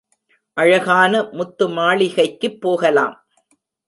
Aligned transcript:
அழகான 0.57 1.29
முத்து 1.31 1.65
மாளிகைக்குப் 1.69 2.61
போகலாம். 2.61 3.15